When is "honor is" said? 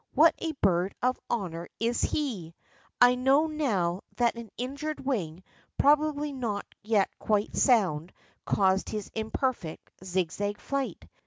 1.29-2.01